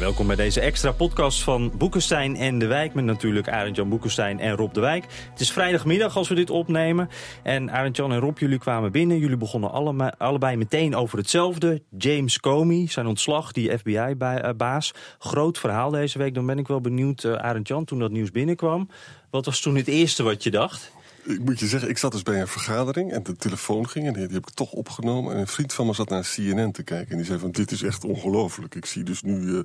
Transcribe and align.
Welkom 0.00 0.26
bij 0.26 0.36
deze 0.36 0.60
extra 0.60 0.92
podcast 0.92 1.42
van 1.42 1.72
Boekenstein 1.78 2.36
en 2.36 2.58
de 2.58 2.66
Wijk. 2.66 2.94
Met 2.94 3.04
natuurlijk 3.04 3.48
Arend-Jan 3.48 3.88
Boekenstein 3.88 4.40
en 4.40 4.56
Rob 4.56 4.74
de 4.74 4.80
Wijk. 4.80 5.04
Het 5.30 5.40
is 5.40 5.52
vrijdagmiddag 5.52 6.16
als 6.16 6.28
we 6.28 6.34
dit 6.34 6.50
opnemen. 6.50 7.08
En 7.42 7.70
Arend-Jan 7.70 8.12
en 8.12 8.18
Rob, 8.18 8.38
jullie 8.38 8.58
kwamen 8.58 8.92
binnen. 8.92 9.18
Jullie 9.18 9.36
begonnen 9.36 9.70
allebei, 9.70 10.10
allebei 10.18 10.56
meteen 10.56 10.96
over 10.96 11.18
hetzelfde. 11.18 11.82
James 11.98 12.40
Comey, 12.40 12.86
zijn 12.88 13.06
ontslag, 13.06 13.52
die 13.52 13.78
FBI-baas. 13.78 14.94
Groot 15.18 15.58
verhaal 15.58 15.90
deze 15.90 16.18
week. 16.18 16.34
Dan 16.34 16.46
ben 16.46 16.58
ik 16.58 16.68
wel 16.68 16.80
benieuwd, 16.80 17.22
uh, 17.22 17.34
Arend-Jan, 17.34 17.84
toen 17.84 17.98
dat 17.98 18.10
nieuws 18.10 18.30
binnenkwam. 18.30 18.88
Wat 19.30 19.44
was 19.44 19.60
toen 19.60 19.76
het 19.76 19.88
eerste 19.88 20.22
wat 20.22 20.42
je 20.42 20.50
dacht? 20.50 20.92
Ik 21.24 21.44
moet 21.44 21.60
je 21.60 21.66
zeggen, 21.66 21.88
ik 21.88 21.98
zat 21.98 22.12
dus 22.12 22.22
bij 22.22 22.40
een 22.40 22.48
vergadering 22.48 23.12
en 23.12 23.22
de 23.22 23.36
telefoon 23.36 23.88
ging 23.88 24.06
en 24.06 24.12
die, 24.12 24.26
die 24.26 24.36
heb 24.36 24.48
ik 24.48 24.54
toch 24.54 24.72
opgenomen. 24.72 25.34
En 25.34 25.40
een 25.40 25.46
vriend 25.46 25.72
van 25.72 25.86
me 25.86 25.92
zat 25.92 26.08
naar 26.08 26.30
CNN 26.34 26.72
te 26.72 26.82
kijken 26.82 27.10
en 27.10 27.16
die 27.16 27.26
zei 27.26 27.38
van 27.38 27.50
dit 27.50 27.70
is 27.70 27.82
echt 27.82 28.04
ongelooflijk. 28.04 28.74
Ik 28.74 28.86
zie 28.86 29.02
dus 29.02 29.22
nu 29.22 29.40
uh, 29.40 29.60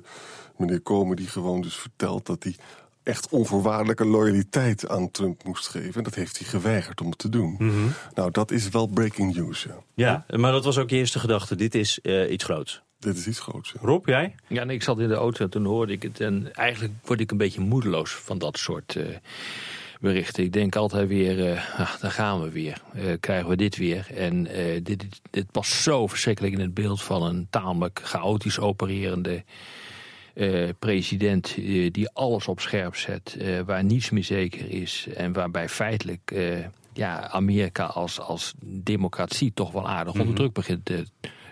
meneer 0.56 0.80
Komen 0.80 1.16
die 1.16 1.26
gewoon 1.26 1.60
dus 1.60 1.74
vertelt 1.74 2.26
dat 2.26 2.42
hij 2.42 2.56
echt 3.02 3.28
onvoorwaardelijke 3.28 4.04
loyaliteit 4.04 4.88
aan 4.88 5.10
Trump 5.10 5.44
moest 5.44 5.68
geven. 5.68 5.94
En 5.94 6.02
dat 6.02 6.14
heeft 6.14 6.38
hij 6.38 6.48
geweigerd 6.48 7.00
om 7.00 7.16
te 7.16 7.28
doen. 7.28 7.54
Mm 7.58 7.70
-hmm. 7.70 7.92
Nou, 8.14 8.30
dat 8.30 8.50
is 8.50 8.68
wel 8.68 8.86
breaking 8.86 9.34
news. 9.34 9.66
Ja. 9.94 10.24
ja, 10.28 10.38
maar 10.38 10.52
dat 10.52 10.64
was 10.64 10.78
ook 10.78 10.90
je 10.90 10.96
eerste 10.96 11.18
gedachte. 11.18 11.56
Dit 11.56 11.74
is 11.74 11.98
uh, 12.02 12.30
iets 12.30 12.44
groots. 12.44 12.82
Dit 12.98 13.16
is 13.16 13.26
iets 13.26 13.40
groots. 13.40 13.72
Ja. 13.72 13.80
Rob, 13.82 14.06
jij? 14.06 14.34
Ja, 14.48 14.64
nee, 14.64 14.76
ik 14.76 14.82
zat 14.82 14.98
in 14.98 15.08
de 15.08 15.14
auto 15.14 15.44
en 15.44 15.50
toen 15.50 15.64
hoorde 15.64 15.92
ik 15.92 16.02
het. 16.02 16.20
En 16.20 16.54
eigenlijk 16.54 16.94
word 17.04 17.20
ik 17.20 17.30
een 17.30 17.36
beetje 17.36 17.60
moedeloos 17.60 18.10
van 18.10 18.38
dat 18.38 18.58
soort... 18.58 18.94
Uh, 18.94 19.06
berichten. 20.00 20.44
Ik 20.44 20.52
denk 20.52 20.76
altijd 20.76 21.08
weer, 21.08 21.38
uh, 21.38 21.80
ach, 21.80 21.98
daar 21.98 22.10
gaan 22.10 22.42
we 22.42 22.50
weer. 22.50 22.80
Uh, 22.94 23.02
krijgen 23.20 23.48
we 23.48 23.56
dit 23.56 23.76
weer. 23.76 24.06
En 24.14 24.46
uh, 24.46 24.80
dit, 24.82 25.06
dit 25.30 25.50
past 25.50 25.72
zo 25.72 26.06
verschrikkelijk 26.06 26.54
in 26.54 26.60
het 26.60 26.74
beeld 26.74 27.02
van 27.02 27.22
een 27.22 27.46
tamelijk 27.50 28.00
chaotisch 28.04 28.58
opererende 28.58 29.44
president... 30.78 31.54
die 31.90 32.10
alles 32.12 32.48
op 32.48 32.60
scherp 32.60 32.96
zet, 32.96 33.36
waar 33.66 33.84
niets 33.84 34.10
meer 34.10 34.24
zeker 34.24 34.70
is... 34.70 35.06
en 35.14 35.32
waarbij 35.32 35.68
feitelijk 35.68 36.34
ja, 36.92 37.28
Amerika 37.28 37.84
als, 37.84 38.20
als 38.20 38.54
democratie 38.64 39.52
toch 39.54 39.72
wel 39.72 39.88
aardig 39.88 40.12
mm 40.12 40.20
-hmm. 40.20 40.28
onder 40.28 40.34
druk 40.34 40.52
begint 40.52 40.84
te 40.84 41.06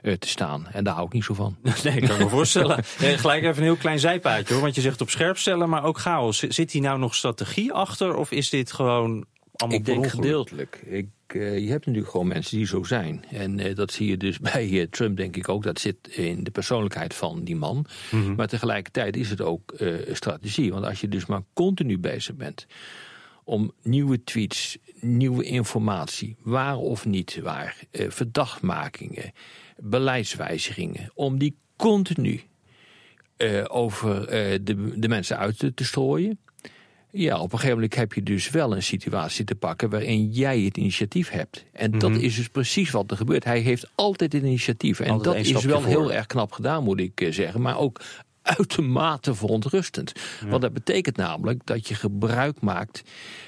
te 0.04 0.28
staan. 0.28 0.66
En 0.72 0.84
daar 0.84 0.94
hou 0.94 1.06
ik 1.06 1.12
niet 1.12 1.24
zo 1.24 1.34
van. 1.34 1.56
Nee, 1.84 1.96
ik 1.96 2.08
kan 2.08 2.18
me 2.18 2.28
voorstellen. 2.28 2.84
Nee, 3.00 3.18
gelijk 3.24 3.42
even 3.42 3.56
een 3.56 3.62
heel 3.62 3.76
klein 3.76 3.98
zijpaadje 3.98 4.52
hoor. 4.54 4.62
Want 4.62 4.74
je 4.74 4.80
zegt 4.80 5.00
op 5.00 5.10
scherp 5.10 5.38
stellen, 5.38 5.68
maar 5.68 5.84
ook 5.84 5.98
chaos. 5.98 6.38
Zit 6.38 6.72
hier 6.72 6.82
nou 6.82 6.98
nog 6.98 7.14
strategie 7.14 7.72
achter? 7.72 8.16
Of 8.16 8.30
is 8.30 8.50
dit 8.50 8.72
gewoon 8.72 9.26
allemaal 9.56 9.78
Ik 9.78 9.84
denk 9.84 10.06
gedeeltelijk. 10.06 10.82
Ik, 10.86 11.08
uh, 11.32 11.58
je 11.58 11.70
hebt 11.70 11.86
natuurlijk 11.86 12.12
gewoon 12.12 12.28
mensen 12.28 12.56
die 12.56 12.66
zo 12.66 12.82
zijn. 12.82 13.24
En 13.30 13.58
uh, 13.58 13.74
dat 13.74 13.92
zie 13.92 14.08
je 14.08 14.16
dus 14.16 14.38
bij 14.52 14.68
uh, 14.68 14.86
Trump 14.90 15.16
denk 15.16 15.36
ik 15.36 15.48
ook. 15.48 15.62
Dat 15.62 15.80
zit 15.80 16.08
in 16.08 16.44
de 16.44 16.50
persoonlijkheid 16.50 17.14
van 17.14 17.44
die 17.44 17.56
man. 17.56 17.86
Mm 18.10 18.24
-hmm. 18.24 18.34
Maar 18.34 18.48
tegelijkertijd 18.48 19.16
is 19.16 19.30
het 19.30 19.40
ook 19.40 19.74
strategie. 20.12 20.72
Want 20.72 20.84
als 20.84 21.00
je 21.00 21.08
dus 21.08 21.26
maar 21.26 21.42
continu 21.52 21.98
bezig 21.98 22.34
bent 22.34 22.66
om 23.44 23.72
nieuwe 23.82 24.24
tweets, 24.24 24.78
nieuwe 25.00 25.44
informatie, 25.44 26.36
waar 26.42 26.76
of 26.76 27.06
niet 27.06 27.40
waar, 27.42 27.76
verdachtmakingen, 27.92 29.32
beleidswijzigingen, 29.76 31.10
om 31.14 31.38
die 31.38 31.56
continu 31.76 32.42
uh, 33.38 33.64
over 33.68 34.20
uh, 34.20 34.58
de, 34.62 34.98
de 34.98 35.08
mensen 35.08 35.38
uit 35.38 35.58
te, 35.58 35.74
te 35.74 35.84
strooien. 35.84 36.38
Ja, 37.10 37.36
op 37.38 37.52
een 37.52 37.58
gegeven 37.58 37.74
moment 37.74 37.94
heb 37.94 38.12
je 38.12 38.22
dus 38.22 38.50
wel 38.50 38.74
een 38.74 38.82
situatie 38.82 39.44
te 39.44 39.54
pakken 39.54 39.90
waarin 39.90 40.30
jij 40.30 40.60
het 40.60 40.76
initiatief 40.76 41.30
hebt. 41.30 41.64
En 41.72 41.86
mm 41.86 42.00
-hmm. 42.00 42.12
dat 42.12 42.22
is 42.22 42.36
dus 42.36 42.48
precies 42.48 42.90
wat 42.90 43.10
er 43.10 43.16
gebeurt. 43.16 43.44
Hij 43.44 43.60
heeft 43.60 43.90
altijd 43.94 44.32
het 44.32 44.42
initiatief. 44.42 45.00
En 45.00 45.10
altijd 45.10 45.36
dat 45.36 45.56
is 45.56 45.64
wel 45.64 45.80
voor. 45.80 45.88
heel 45.88 46.12
erg 46.12 46.26
knap 46.26 46.52
gedaan, 46.52 46.84
moet 46.84 47.00
ik 47.00 47.26
zeggen. 47.30 47.60
Maar 47.60 47.78
ook 47.78 48.00
uitermate 48.44 49.34
verontrustend. 49.34 50.12
Ja. 50.40 50.48
Want 50.48 50.62
dat 50.62 50.72
betekent 50.72 51.16
namelijk 51.16 51.66
dat 51.66 51.88
je 51.88 51.94
gebruik 51.94 52.60
maakt 52.60 53.02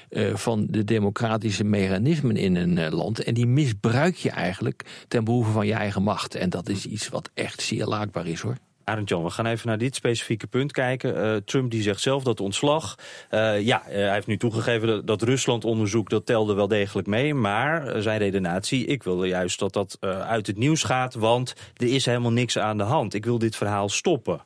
uh, 0.09 0.35
van 0.35 0.67
de 0.69 0.83
democratische 0.83 1.63
mechanismen 1.63 2.35
in 2.35 2.55
een 2.55 2.77
uh, 2.77 2.89
land. 2.89 3.23
En 3.23 3.33
die 3.33 3.47
misbruik 3.47 4.15
je 4.15 4.29
eigenlijk 4.29 5.05
ten 5.07 5.23
behoeve 5.23 5.51
van 5.51 5.67
je 5.67 5.73
eigen 5.73 6.03
macht. 6.03 6.35
En 6.35 6.49
dat 6.49 6.69
is 6.69 6.85
iets 6.85 7.09
wat 7.09 7.29
echt 7.33 7.61
zeer 7.61 7.85
laakbaar 7.85 8.27
is 8.27 8.41
hoor. 8.41 8.57
Arend 8.83 9.09
Jan, 9.09 9.23
we 9.23 9.29
gaan 9.29 9.45
even 9.45 9.67
naar 9.67 9.77
dit 9.77 9.95
specifieke 9.95 10.47
punt 10.47 10.71
kijken. 10.71 11.17
Uh, 11.17 11.35
Trump 11.35 11.71
die 11.71 11.81
zegt 11.81 12.01
zelf 12.01 12.23
dat 12.23 12.39
ontslag. 12.39 12.95
Uh, 13.31 13.61
ja, 13.61 13.83
uh, 13.87 13.93
hij 13.93 14.13
heeft 14.13 14.27
nu 14.27 14.37
toegegeven 14.37 14.87
dat, 14.87 15.07
dat 15.07 15.21
Rusland-onderzoek 15.21 16.09
dat 16.09 16.25
telde 16.25 16.53
wel 16.53 16.67
degelijk 16.67 17.07
mee. 17.07 17.33
Maar 17.33 18.01
zijn 18.01 18.19
redenatie, 18.19 18.85
ik 18.85 19.03
wilde 19.03 19.27
juist 19.27 19.59
dat 19.59 19.73
dat 19.73 19.97
uit 20.01 20.47
het 20.47 20.57
nieuws 20.57 20.83
gaat. 20.83 21.13
Want 21.13 21.53
er 21.75 21.87
is 21.87 22.05
helemaal 22.05 22.31
niks 22.31 22.57
aan 22.57 22.77
de 22.77 22.83
hand. 22.83 23.13
Ik 23.13 23.25
wil 23.25 23.39
dit 23.39 23.55
verhaal 23.55 23.89
stoppen. 23.89 24.41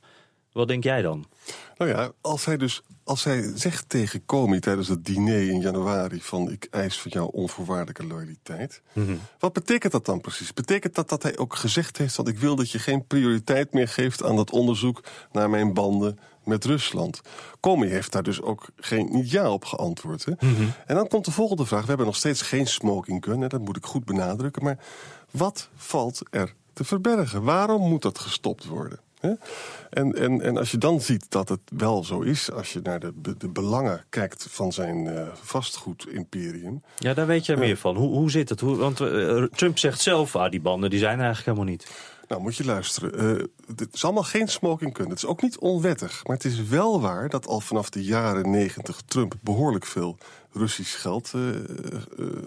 Wat 0.51 0.67
denk 0.67 0.84
jij 0.84 1.01
dan? 1.01 1.25
Nou 1.78 1.91
ja, 1.91 2.12
als 2.22 2.45
hij 2.45 2.57
dus 2.57 2.81
als 3.03 3.23
hij 3.23 3.51
zegt 3.56 3.89
tegen 3.89 4.25
Comey 4.25 4.59
tijdens 4.59 4.88
het 4.88 5.06
diner 5.06 5.50
in 5.50 5.62
januari 5.62 6.22
van 6.22 6.51
ik 6.51 6.67
eis 6.72 7.00
van 7.00 7.12
jou 7.12 7.29
onvoorwaardelijke 7.31 8.07
loyaliteit. 8.07 8.81
Mm 8.94 9.06
-hmm. 9.06 9.19
Wat 9.40 9.53
betekent 9.53 9.91
dat 9.91 10.06
dan 10.06 10.22
precies? 10.22 10.53
Betekent 10.53 10.95
dat 10.95 11.09
dat 11.09 11.23
hij 11.23 11.38
ook 11.38 11.56
gezegd 11.56 11.97
heeft 11.97 12.16
dat 12.16 12.28
ik 12.28 12.40
wil 12.40 12.56
dat 12.56 12.72
je 12.72 12.79
geen 12.79 13.07
prioriteit 13.07 13.73
meer 13.73 13.88
geeft 13.88 14.23
aan 14.23 14.35
dat 14.35 14.51
onderzoek 14.51 15.03
naar 15.31 15.50
mijn 15.50 15.73
banden 15.73 16.19
met 16.44 16.66
Rusland? 16.66 17.22
Comey 17.59 17.88
heeft 17.88 18.11
daar 18.11 18.23
dus 18.23 18.41
ook 18.41 18.67
geen 18.75 19.07
niet 19.11 19.31
ja 19.31 19.51
op 19.51 19.66
geantwoord. 19.66 20.25
Hè? 20.25 20.31
Mm 20.40 20.56
-hmm. 20.56 20.72
En 20.85 20.95
dan 20.95 21.07
komt 21.07 21.25
de 21.25 21.31
volgende 21.31 21.66
vraag. 21.66 21.81
We 21.81 21.88
hebben 21.88 22.06
nog 22.06 22.16
steeds 22.16 22.41
geen 22.41 22.67
smoking 22.67 23.23
gun, 23.23 23.41
hè? 23.41 23.47
dat 23.47 23.61
moet 23.61 23.78
ik 23.78 23.85
goed 23.85 24.06
benadrukken. 24.06 24.63
Maar 24.63 24.78
wat 25.31 25.69
valt 25.75 26.22
er 26.29 26.53
te 26.73 26.84
verbergen? 26.84 27.44
Waarom 27.44 27.90
moet 27.90 28.01
dat 28.01 28.19
gestopt 28.19 28.66
worden? 28.66 29.00
En, 29.90 30.14
en, 30.14 30.42
en 30.42 30.58
als 30.58 30.72
je 30.72 30.78
dan 30.78 31.02
ziet 31.02 31.26
dat 31.30 31.50
het 31.50 31.59
wel 31.66 32.04
zo 32.04 32.22
is, 32.22 32.52
als 32.52 32.74
je 32.74 32.80
naar 32.84 33.00
de, 33.00 33.14
de 33.38 33.50
belangen 33.50 34.06
kijkt 34.09 34.48
van 34.50 34.72
zijn 34.72 35.06
uh, 35.06 35.28
vastgoedimperium. 35.34 36.84
Ja, 36.98 37.14
daar 37.14 37.28
weet 37.28 37.46
jij 37.46 37.56
uh, 37.56 37.62
meer 37.62 37.78
van. 37.78 37.96
Hoe, 37.96 38.09
hoe 38.09 38.32
zit 38.32 38.50
het? 38.50 38.59
Hoe, 38.59 38.76
want 38.76 39.00
uh, 39.00 39.44
Trump 39.44 39.78
zegt 39.78 40.02
zelf, 40.02 40.36
ah, 40.36 40.52
die 40.52 40.62
banden 40.62 40.90
die 40.90 41.00
zijn 41.00 41.20
eigenlijk 41.20 41.46
helemaal 41.46 41.72
niet. 41.72 41.92
Nou, 42.28 42.42
moet 42.42 42.56
je 42.56 42.66
luisteren. 42.66 43.50
Het 43.76 43.94
is 43.94 44.04
allemaal 44.04 44.24
geen 44.24 44.48
smoking 44.48 44.96
gun. 44.98 45.09
Het 45.09 45.18
is 45.18 45.26
ook 45.26 45.42
niet 45.42 45.58
onwettig. 45.58 46.24
Maar 46.24 46.36
het 46.36 46.46
is 46.46 46.64
wel 46.64 47.02
waar 47.02 47.30
dat 47.30 47.48
al 47.48 47.59
vanaf 47.59 47.90
de 47.90 48.03
jaren 48.03 48.50
negentig 48.50 49.02
Trump 49.06 49.34
behoorlijk 49.42 49.86
veel 49.86 50.18
Russisch 50.53 51.01
geld 51.01 51.31
uh, 51.35 51.47
uh, 51.47 51.56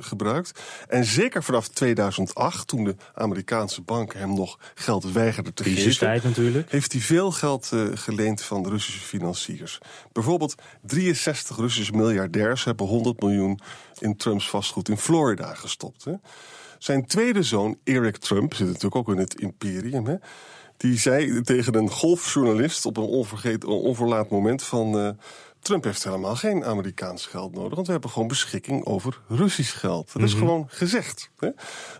gebruikt. 0.00 0.60
En 0.88 1.04
zeker 1.04 1.42
vanaf 1.42 1.68
2008, 1.68 2.68
toen 2.68 2.84
de 2.84 2.96
Amerikaanse 3.14 3.82
banken 3.82 4.18
hem 4.18 4.34
nog 4.34 4.58
geld 4.74 5.12
weigerden 5.12 5.54
te 5.54 5.64
geven... 5.64 6.22
natuurlijk. 6.22 6.70
heeft 6.70 6.92
hij 6.92 7.00
veel 7.00 7.30
geld 7.30 7.70
uh, 7.74 7.84
geleend 7.94 8.42
van 8.42 8.62
de 8.62 8.68
Russische 8.68 9.00
financiers. 9.00 9.78
Bijvoorbeeld 10.12 10.54
63 10.82 11.56
Russische 11.56 11.92
miljardairs 11.92 12.64
hebben 12.64 12.86
100 12.86 13.20
miljoen 13.20 13.60
in 13.98 14.16
Trumps 14.16 14.50
vastgoed 14.50 14.88
in 14.88 14.98
Florida 14.98 15.54
gestopt. 15.54 16.04
Hè. 16.04 16.12
Zijn 16.78 17.06
tweede 17.06 17.42
zoon, 17.42 17.78
Eric 17.84 18.16
Trump, 18.16 18.54
zit 18.54 18.66
natuurlijk 18.66 18.96
ook 18.96 19.08
in 19.08 19.18
het 19.18 19.40
imperium... 19.40 20.06
Hè, 20.06 20.14
die 20.76 20.98
zei 20.98 21.40
tegen 21.40 21.74
een 21.74 21.90
golfjournalist 21.90 22.86
op 22.86 22.96
een 22.96 23.02
onvergeten, 23.02 23.68
onverlaat 23.68 24.30
moment 24.30 24.62
van... 24.62 25.16
Trump 25.64 25.84
heeft 25.84 26.04
helemaal 26.04 26.36
geen 26.36 26.64
Amerikaans 26.64 27.26
geld 27.26 27.54
nodig, 27.54 27.74
want 27.74 27.86
we 27.86 27.92
hebben 27.92 28.10
gewoon 28.10 28.28
beschikking 28.28 28.84
over 28.84 29.20
Russisch 29.28 29.78
geld. 29.78 30.12
Dat 30.12 30.22
is 30.22 30.32
mm 30.32 30.38
-hmm. 30.38 30.48
gewoon 30.48 30.66
gezegd. 30.68 31.30
Hè? 31.38 31.48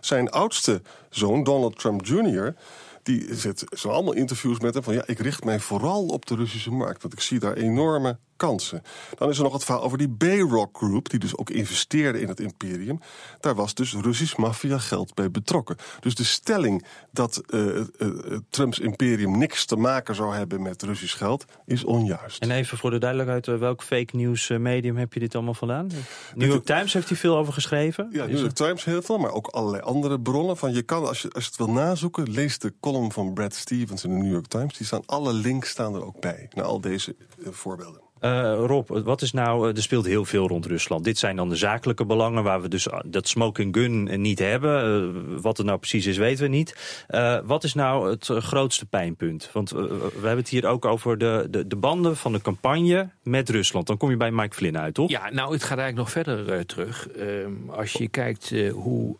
Zijn 0.01 0.29
oudste 0.29 0.81
zoon, 1.09 1.43
Donald 1.43 1.79
Trump 1.79 2.05
Jr., 2.05 2.55
die 3.03 3.35
zit 3.35 3.63
zo 3.69 3.89
allemaal 3.89 4.13
interviews 4.13 4.59
met 4.59 4.73
hem 4.73 4.83
van 4.83 4.93
ja, 4.93 5.03
ik 5.05 5.19
richt 5.19 5.43
mij 5.43 5.59
vooral 5.59 6.05
op 6.05 6.25
de 6.25 6.35
Russische 6.35 6.71
markt, 6.71 7.01
want 7.01 7.13
ik 7.13 7.19
zie 7.19 7.39
daar 7.39 7.53
enorme 7.53 8.17
kansen. 8.37 8.81
Dan 9.17 9.29
is 9.29 9.37
er 9.37 9.43
nog 9.43 9.53
het 9.53 9.63
verhaal 9.63 9.83
over 9.83 9.97
die 9.97 10.09
Bayrock 10.09 10.77
Group, 10.77 11.09
die 11.09 11.19
dus 11.19 11.37
ook 11.37 11.49
investeerde 11.49 12.19
in 12.19 12.27
het 12.27 12.39
imperium. 12.39 12.99
Daar 13.39 13.55
was 13.55 13.73
dus 13.73 13.93
Russisch 13.93 14.35
maffia 14.35 14.77
geld 14.77 15.13
bij 15.13 15.31
betrokken. 15.31 15.77
Dus 15.99 16.15
de 16.15 16.23
stelling 16.23 16.85
dat 17.11 17.41
uh, 17.47 17.75
uh, 17.75 18.37
Trumps 18.49 18.79
imperium 18.79 19.37
niks 19.37 19.65
te 19.65 19.75
maken 19.75 20.15
zou 20.15 20.35
hebben 20.35 20.61
met 20.61 20.83
Russisch 20.83 21.17
geld 21.17 21.45
is 21.65 21.83
onjuist. 21.83 22.41
En 22.41 22.51
even 22.51 22.77
voor 22.77 22.91
de 22.91 22.97
duidelijkheid, 22.97 23.59
welk 23.59 23.83
fake 23.83 24.15
news 24.15 24.49
medium 24.49 24.97
heb 24.97 25.13
je 25.13 25.19
dit 25.19 25.35
allemaal 25.35 25.53
vandaan? 25.53 25.89
New 26.35 26.49
York 26.49 26.65
Times 26.65 26.93
heeft 26.93 27.09
hier 27.09 27.17
veel 27.17 27.37
over 27.37 27.53
geschreven. 27.53 28.09
Ja, 28.11 28.25
New 28.25 28.39
York 28.39 28.53
Times 28.53 28.83
heel 28.83 29.01
veel, 29.01 29.17
maar 29.17 29.31
ook 29.31 29.47
allerlei 29.47 29.81
andere 29.83 30.19
bronnen. 30.19 30.57
Van 30.57 30.73
je 30.73 30.81
kan, 30.81 31.07
als 31.07 31.21
je, 31.21 31.31
als 31.31 31.43
je 31.43 31.49
het 31.49 31.57
wil 31.57 31.71
nazoeken, 31.71 32.31
lees 32.31 32.59
de 32.59 32.73
column 32.79 33.11
van 33.11 33.33
Brad 33.33 33.53
Stevens 33.53 34.03
in 34.03 34.09
de 34.09 34.15
New 34.15 34.31
York 34.31 34.47
Times. 34.47 34.77
Die 34.77 34.85
staan, 34.85 35.03
alle 35.05 35.33
links 35.33 35.69
staan 35.69 35.95
er 35.95 36.05
ook 36.05 36.19
bij, 36.19 36.49
naar 36.53 36.65
al 36.65 36.81
deze 36.81 37.15
uh, 37.37 37.47
voorbeelden. 37.51 38.04
Uh, 38.21 38.53
Rob, 38.65 38.89
wat 38.89 39.21
is 39.21 39.31
nou, 39.31 39.69
er 39.69 39.81
speelt 39.81 40.05
heel 40.05 40.25
veel 40.25 40.47
rond 40.47 40.65
Rusland. 40.65 41.03
Dit 41.03 41.17
zijn 41.17 41.35
dan 41.35 41.49
de 41.49 41.55
zakelijke 41.55 42.05
belangen 42.05 42.43
waar 42.43 42.61
we 42.61 42.67
dus 42.67 42.87
dat 43.05 43.27
smoking 43.27 43.75
gun 43.75 44.21
niet 44.21 44.39
hebben. 44.39 45.41
Wat 45.41 45.57
het 45.57 45.65
nou 45.65 45.79
precies 45.79 46.05
is, 46.05 46.17
weten 46.17 46.43
we 46.43 46.49
niet. 46.49 47.03
Wat 47.45 47.63
is 47.63 47.73
nou 47.73 48.09
het 48.09 48.25
grootste 48.25 48.85
pijnpunt? 48.85 49.49
Want 49.53 49.69
we 49.69 50.09
hebben 50.13 50.37
het 50.37 50.49
hier 50.49 50.65
ook 50.65 50.85
over 50.85 51.17
de, 51.17 51.47
de, 51.49 51.67
de, 51.67 51.75
banden 51.75 52.17
van 52.17 52.31
de 52.31 52.41
campagne 52.41 53.09
met 53.23 53.49
Rusland. 53.49 53.87
Dan 53.87 53.97
kom 53.97 54.09
je 54.09 54.17
bij 54.17 54.31
Mike 54.31 54.55
Flynn 54.55 54.77
uit, 54.77 54.93
toch? 54.93 55.09
Ja, 55.09 55.29
nou, 55.31 55.53
het 55.53 55.63
gaat 55.63 55.77
eigenlijk 55.77 55.97
nog 55.97 56.11
verder 56.11 56.65
terug. 56.65 57.09
Ehm, 57.09 57.69
als 57.69 57.91
je 57.91 58.07
kijkt 58.07 58.53
hoe 58.73 59.17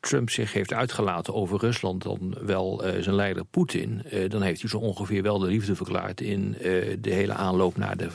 Trump 0.00 0.30
zich 0.30 0.52
heeft 0.52 0.72
uitgelaten 0.72 1.34
over 1.34 1.58
Rusland, 1.58 2.02
dan 2.02 2.36
wel 2.40 2.82
zijn 3.00 3.14
leider 3.14 3.44
Poetin, 3.44 4.02
dan 4.28 4.42
heeft 4.42 4.60
hij 4.60 4.70
zo 4.70 4.78
ongeveer 4.78 5.22
wel 5.22 5.38
de 5.38 5.46
liefde 5.46 5.76
verklaard 5.76 6.20
in 6.20 6.56
de 7.00 7.10
hele 7.10 7.32
aanloop 7.32 7.76
naar 7.76 7.96
de. 7.96 8.08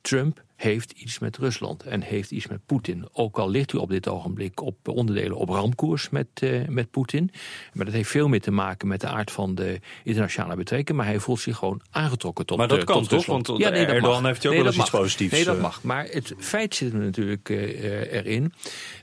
Trump 0.00 0.42
heeft 0.58 0.90
iets 0.90 1.18
met 1.18 1.36
Rusland 1.36 1.82
en 1.82 2.02
heeft 2.02 2.30
iets 2.30 2.46
met 2.46 2.60
Poetin. 2.66 3.08
Ook 3.12 3.38
al 3.38 3.50
ligt 3.50 3.72
u 3.72 3.78
op 3.78 3.90
dit 3.90 4.08
ogenblik 4.08 4.60
op 4.60 4.88
onderdelen 4.88 5.36
op 5.36 5.48
ramkoers 5.48 6.08
met, 6.10 6.26
uh, 6.40 6.68
met 6.68 6.90
Poetin. 6.90 7.30
Maar 7.72 7.84
dat 7.84 7.94
heeft 7.94 8.10
veel 8.10 8.28
meer 8.28 8.40
te 8.40 8.50
maken 8.50 8.88
met 8.88 9.00
de 9.00 9.06
aard 9.06 9.30
van 9.30 9.54
de 9.54 9.80
internationale 10.04 10.56
betrekkingen. 10.56 11.02
Maar 11.02 11.10
hij 11.10 11.20
voelt 11.20 11.40
zich 11.40 11.56
gewoon 11.56 11.80
aangetrokken 11.90 12.46
tot 12.46 12.58
Maar 12.58 12.68
dat 12.68 12.78
uh, 12.78 12.84
kan 12.84 13.00
tot 13.00 13.08
toch? 13.08 13.26
Want 13.26 13.46
ja, 13.46 13.68
nee, 13.68 13.86
Erdogan 13.86 14.26
heeft 14.26 14.42
hij 14.42 14.50
ook 14.50 14.56
nee, 14.56 14.64
wel 14.64 14.72
eens 14.72 14.82
iets 14.82 14.90
positiefs. 14.90 15.32
Nee, 15.32 15.44
dat 15.44 15.60
mag. 15.60 15.82
Maar 15.82 16.04
het 16.04 16.34
feit 16.38 16.74
zit 16.74 16.92
er 16.92 16.98
natuurlijk 16.98 17.48
uh, 17.48 18.12
erin 18.12 18.52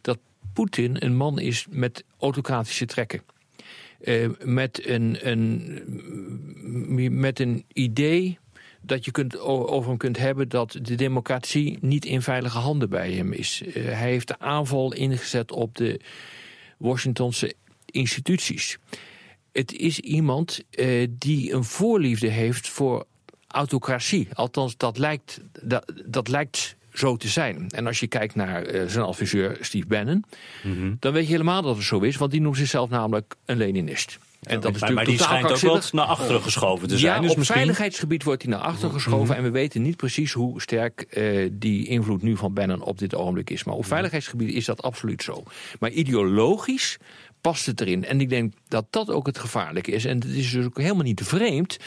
dat 0.02 0.18
Poetin 0.54 0.96
een 1.00 1.16
man 1.16 1.40
is 1.40 1.66
met 1.70 2.04
autocratische 2.20 2.86
trekken. 2.86 3.22
Met, 4.40 4.88
een, 4.88 5.18
een, 5.22 7.20
met 7.20 7.40
een 7.40 7.66
idee 7.74 8.40
dat 8.86 9.06
je 9.06 9.12
kunt, 9.12 9.40
over 9.40 9.90
hem 9.90 9.98
kunt 9.98 10.18
hebben 10.18 10.50
dat 10.50 10.80
de 10.82 10.96
democratie 10.96 11.78
niet 11.82 12.06
in 12.06 12.22
veilige 12.22 12.58
handen 12.58 12.90
bij 12.90 13.12
hem 13.12 13.32
is. 13.32 13.62
Uh, 13.66 13.74
hij 13.74 14.10
heeft 14.10 14.28
de 14.28 14.40
aanval 14.40 14.94
ingezet 14.94 15.52
op 15.52 15.76
de 15.76 16.00
Washingtonse 16.78 17.54
instituties. 17.86 18.78
Het 19.52 19.74
is 19.74 20.00
iemand 20.00 20.64
uh, 20.72 21.08
die 21.10 21.54
een 21.54 21.64
voorliefde 21.64 22.28
heeft 22.28 22.68
voor 22.68 23.06
autocratie. 23.48 24.28
Althans, 24.34 24.78
dat 24.78 24.98
lijkt, 24.98 25.40
dat, 25.62 25.94
dat 26.06 26.28
lijkt 26.28 26.76
zo 26.94 27.16
te 27.18 27.28
zijn. 27.28 27.70
En 27.70 27.88
als 27.88 28.00
je 28.00 28.08
kijkt 28.08 28.36
naar 28.36 28.74
uh, 28.74 28.88
zijn 28.88 29.06
adviseur 29.06 29.58
Steve 29.62 29.88
Bannon, 29.88 30.24
mm 30.64 30.74
-hmm. 30.74 30.98
dan 31.00 31.14
weet 31.14 31.26
je 31.26 31.32
helemaal 31.32 31.62
dat 31.62 31.76
het 31.76 31.86
zo 31.86 32.00
is, 32.00 32.16
want 32.16 32.32
die 32.32 32.42
noemt 32.42 32.58
zichzelf 32.58 32.90
namelijk 32.90 33.36
een 33.46 33.58
Leninist. 33.58 34.20
En 34.46 34.60
dat 34.60 34.76
is 34.76 34.82
maar, 34.82 34.94
maar 34.94 35.06
die 35.06 35.22
schijnt 35.22 35.52
ook 35.52 35.58
wel 35.58 35.82
naar 35.92 36.06
achteren 36.06 36.42
geschoven 36.42 36.88
te 36.88 36.98
zijn. 36.98 37.14
Ja, 37.14 37.20
dus 37.20 37.32
op 37.32 37.38
misschien... 37.38 37.58
veiligheidsgebied 37.58 38.24
wordt 38.24 38.42
hij 38.42 38.52
naar 38.52 38.62
achteren 38.62 38.92
geschoven. 38.92 39.20
Mm 39.20 39.26
-hmm. 39.26 39.38
En 39.38 39.44
we 39.44 39.50
weten 39.50 39.82
niet 39.82 39.98
precies 39.98 40.34
hoe 40.34 40.62
sterk 40.62 41.06
uh, 41.10 41.50
die 41.52 41.88
invloed 41.88 42.22
nu 42.22 42.38
van 42.38 42.54
Bannon 42.54 42.82
op 42.82 42.98
dit 42.98 43.16
ogenblik 43.16 43.50
is. 43.50 43.64
Maar 43.64 43.76
op 43.76 43.86
veiligheidsgebied 43.86 44.54
is 44.54 44.66
dat 44.66 44.82
absoluut 44.82 45.24
zo. 45.24 45.44
Maar 45.80 45.90
ideologisch 45.90 46.98
past 47.42 47.66
het 47.66 47.82
erin. 47.82 48.06
En 48.06 48.22
ik 48.22 48.30
denk 48.30 48.54
dat 48.68 48.86
dat 48.90 49.10
ook 49.10 49.26
het 49.26 49.38
gevaarlijke 49.38 49.92
is. 49.92 50.06
En 50.06 50.16
het 50.16 50.26
is 50.26 50.52
dus 50.52 50.66
ook 50.66 50.78
helemaal 50.78 51.04
niet 51.04 51.22
vreemd 51.24 51.78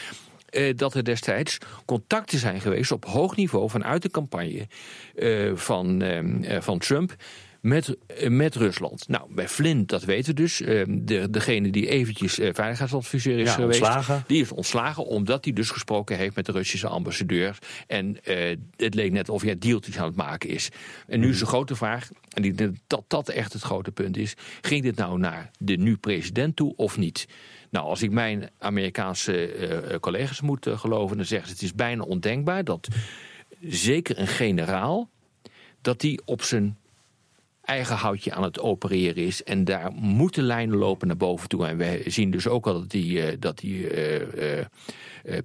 uh, 0.51 0.73
dat 0.75 0.93
er 0.93 1.03
destijds 1.03 1.57
contacten 1.85 2.39
zijn 2.39 2.61
geweest 2.61 2.91
op 2.91 3.05
hoog 3.05 3.35
niveau 3.35 3.69
vanuit 3.69 4.01
de 4.01 4.09
campagne 4.09 4.67
uh, 5.15 5.55
van, 5.55 6.03
uh, 6.03 6.61
van 6.61 6.79
Trump 6.79 7.15
met, 7.61 7.97
met 8.27 8.55
Rusland. 8.55 9.07
Nou, 9.07 9.33
bij 9.33 9.47
Flynn, 9.47 9.83
dat 9.85 10.03
weten 10.03 10.35
we 10.35 10.41
dus. 10.41 10.57
De, 10.57 11.27
degene 11.29 11.69
die 11.69 11.87
eventjes 11.87 12.33
veiligheidsadviseur 12.33 13.39
is 13.39 13.47
ja, 13.47 13.53
geweest... 13.53 13.81
Ontslagen. 13.81 14.23
die 14.27 14.41
is 14.41 14.51
ontslagen 14.51 15.05
omdat 15.05 15.43
hij 15.43 15.53
dus 15.53 15.69
gesproken 15.69 16.17
heeft 16.17 16.35
met 16.35 16.45
de 16.45 16.51
Russische 16.51 16.87
ambassadeur. 16.87 17.57
En 17.87 18.17
uh, 18.23 18.55
het 18.75 18.93
leek 18.93 19.11
net 19.11 19.29
of 19.29 19.41
hij 19.41 19.57
deeltjes 19.57 19.97
aan 19.97 20.05
het 20.05 20.15
maken 20.15 20.49
is. 20.49 20.69
En 21.07 21.19
nu 21.19 21.25
mm. 21.25 21.31
is 21.31 21.39
de 21.39 21.45
grote 21.45 21.75
vraag, 21.75 22.09
en 22.33 22.43
ik 22.43 22.57
denk 22.57 22.75
dat 22.87 23.03
dat 23.07 23.29
echt 23.29 23.53
het 23.53 23.61
grote 23.61 23.91
punt 23.91 24.17
is... 24.17 24.33
ging 24.61 24.83
dit 24.83 24.95
nou 24.95 25.19
naar 25.19 25.51
de 25.59 25.75
nu 25.75 25.97
president 25.97 26.55
toe 26.55 26.73
of 26.75 26.97
niet? 26.97 27.27
Nou, 27.69 27.85
als 27.85 28.01
ik 28.01 28.11
mijn 28.11 28.49
Amerikaanse 28.57 29.57
uh, 29.91 29.99
collega's 29.99 30.41
moet 30.41 30.67
uh, 30.67 30.79
geloven... 30.79 31.17
dan 31.17 31.25
zeggen 31.25 31.47
ze 31.47 31.53
het 31.53 31.63
is 31.63 31.73
bijna 31.73 32.03
ondenkbaar 32.03 32.63
dat 32.63 32.87
zeker 33.61 34.19
een 34.19 34.27
generaal... 34.27 35.09
dat 35.81 35.99
die 35.99 36.21
op 36.25 36.43
zijn 36.43 36.77
eigen 37.69 37.95
houtje 37.95 38.33
aan 38.33 38.43
het 38.43 38.59
opereren 38.59 39.23
is. 39.23 39.43
En 39.43 39.63
daar 39.63 39.91
moeten 39.91 40.43
lijnen 40.43 40.77
lopen 40.77 41.07
naar 41.07 41.17
boven 41.17 41.49
toe. 41.49 41.67
En 41.67 41.77
we 41.77 42.03
zien 42.05 42.31
dus 42.31 42.47
ook 42.47 42.67
al 42.67 42.73
dat 42.73 42.89
die, 42.89 43.17
uh, 43.17 43.27
dat 43.39 43.57
die 43.57 43.95
uh, 43.95 44.57
uh, 44.57 44.63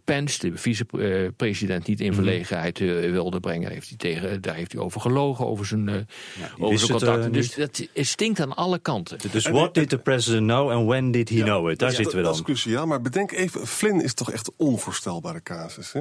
Pence, 0.05 0.39
de 0.39 0.59
vicepresident, 0.59 1.87
niet 1.87 2.01
in 2.01 2.15
verlegenheid 2.15 2.79
wilde 2.79 3.41
brengen. 3.41 3.71
Heeft 3.71 3.89
hij 3.89 3.97
tegen, 3.97 4.43
daar 4.43 4.55
heeft 4.55 4.73
hij 4.73 4.81
over 4.81 5.01
gelogen, 5.01 5.47
over 5.47 5.67
zijn, 5.67 5.85
ja, 5.85 6.07
over 6.59 6.79
zijn 6.79 6.91
contacten. 6.91 7.33
dus 7.33 7.55
dat 7.55 7.89
stinkt 7.95 8.41
aan 8.41 8.57
alle 8.57 8.79
kanten. 8.79 9.19
Dus 9.31 9.49
what 9.49 9.75
did 9.75 9.89
the 9.89 9.99
president 9.99 10.47
know 10.47 10.71
and 10.71 10.87
when 10.87 11.11
did 11.11 11.29
he 11.29 11.37
ja, 11.37 11.45
know 11.45 11.71
it? 11.71 11.79
Daar 11.79 11.91
ja, 11.91 11.97
zitten 11.97 12.17
we 12.17 12.23
dan. 12.23 12.31
Dat 12.31 12.41
is 12.41 12.47
cruciaal, 12.47 12.87
maar 12.87 13.01
bedenk 13.01 13.33
even, 13.33 13.67
Flynn 13.67 14.01
is 14.01 14.15
toch 14.15 14.31
echt 14.31 14.47
een 14.47 14.55
onvoorstelbare 14.57 15.43
casus. 15.43 15.93
Hè? 15.93 16.01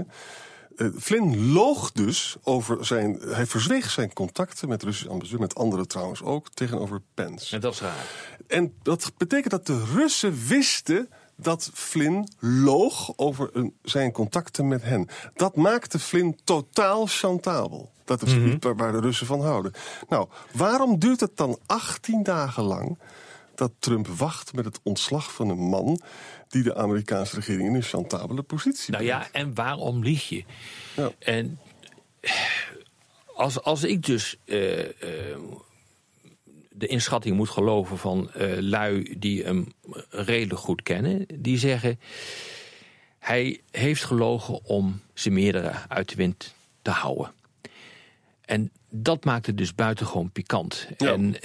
Uh, 0.76 0.88
Flynn 1.00 1.52
loog 1.52 1.92
dus 1.92 2.36
over 2.44 2.86
zijn. 2.86 3.20
Hij 3.20 3.46
verzweeg 3.46 3.90
zijn 3.90 4.14
contacten 4.14 4.70
met 4.70 4.84
Russische 4.84 5.10
ambassadeur, 5.10 5.42
met 5.42 5.56
anderen 5.56 5.88
trouwens 5.88 6.22
ook, 6.22 6.50
tegenover 6.50 7.02
Pence. 7.14 7.56
En 7.56 7.62
dat 7.62 7.74
is 7.74 7.82
raar. 7.82 8.08
En 8.48 8.74
dat 8.82 9.12
betekent 9.18 9.52
dat 9.52 9.66
de 9.66 9.84
Russen 9.94 10.48
wisten 10.48 11.10
dat 11.36 11.70
Flynn 11.74 12.28
loog 12.40 13.14
over 13.16 13.50
een, 13.54 13.74
zijn 13.82 14.12
contacten 14.12 14.68
met 14.68 14.84
hen. 14.84 15.08
Dat 15.34 15.56
maakte 15.56 16.00
Flynn 16.00 16.40
totaal 16.44 17.06
chantabel. 17.06 17.92
Dat 18.06 18.22
is 18.22 18.36
mm 18.36 18.60
-hmm. 18.60 18.78
waar 18.78 18.92
de 18.92 19.00
Russen 19.00 19.28
van 19.28 19.42
houden. 19.42 19.72
Nou, 20.10 20.28
waarom 20.54 21.00
duurt 21.00 21.20
het 21.20 21.38
dan 21.38 21.60
18 21.66 22.24
dagen 22.24 22.64
lang 22.64 22.98
dat 23.56 23.72
Trump 23.80 24.08
wacht 24.08 24.54
met 24.54 24.66
het 24.66 24.80
ontslag 24.84 25.34
van 25.34 25.50
een 25.50 25.70
man 25.70 26.02
die 26.54 26.64
de 26.64 26.76
Amerikaanse 26.76 27.36
regering 27.36 27.68
in 27.68 27.76
een 27.76 27.82
chantabele 27.82 28.42
positie 28.42 28.92
Nou 28.92 29.04
ja, 29.04 29.28
en 29.32 29.54
waarom 29.54 30.04
lieg 30.04 30.30
je? 30.30 30.44
Ja. 30.96 31.12
En 31.20 31.60
als, 33.36 33.62
als 33.62 33.84
ik 33.84 34.06
dus 34.06 34.38
uh, 34.46 34.80
uh, 34.80 34.88
de 36.70 36.88
inschatting 36.88 37.36
moet 37.36 37.50
geloven 37.50 37.98
van 37.98 38.32
uh, 38.38 38.58
lui 38.60 39.16
die 39.20 39.44
hem 39.44 39.68
redelijk 40.10 40.60
goed 40.60 40.84
kennen, 40.84 41.26
die 41.34 41.58
zeggen 41.58 42.00
hij 43.20 43.62
heeft 43.72 44.04
gelogen 44.04 44.66
om 44.66 45.02
zijn 45.14 45.34
meerdere 45.34 45.74
uit 45.88 46.10
de 46.10 46.16
wind 46.16 46.56
te 46.82 46.92
houden. 46.92 47.32
En 48.46 48.72
dat 48.90 49.26
maakt 49.26 49.46
het 49.46 49.58
dus 49.58 49.76
buitengewoon 49.76 50.32
pikant. 50.32 50.88
Ja. 50.98 51.14
En 51.14 51.36